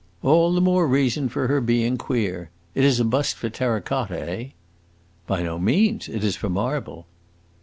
"All 0.23 0.51
the 0.51 0.61
more 0.61 0.87
reason 0.87 1.29
for 1.29 1.47
her 1.47 1.61
being 1.61 1.95
queer! 1.95 2.49
It 2.73 2.83
is 2.85 2.99
a 2.99 3.05
bust 3.05 3.35
for 3.35 3.51
terra 3.51 3.81
cotta, 3.83 4.19
eh?" 4.19 4.45
"By 5.27 5.43
no 5.43 5.59
means; 5.59 6.09
it 6.09 6.23
is 6.23 6.35
for 6.35 6.49
marble." 6.49 7.05